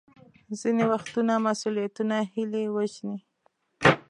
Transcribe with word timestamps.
ځینې 0.59 0.83
وختونه 0.93 1.33
مسوولیتونه 1.45 2.15
هیلې 2.33 2.63
وژني. 2.75 3.17